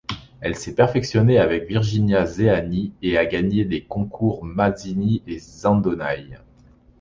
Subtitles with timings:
[0.39, 6.39] Elle s’est perfectionnée avec Virginia Zeani et a gagné les concours Masini et Zandonai.